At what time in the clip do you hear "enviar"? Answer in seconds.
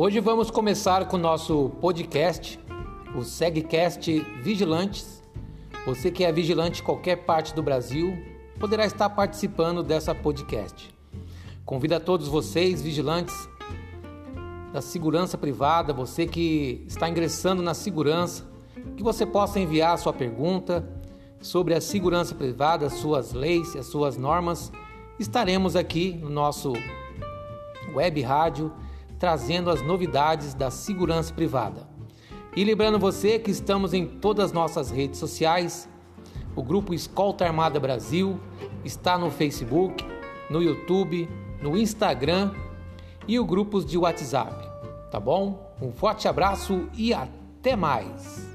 19.58-19.94